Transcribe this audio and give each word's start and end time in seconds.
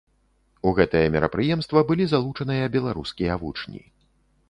У 0.69 0.73
гэтае 0.79 1.03
мерапрыемства 1.17 1.85
былі 1.91 2.09
залучаныя 2.17 2.65
беларускія 2.79 3.41
вучні. 3.47 3.89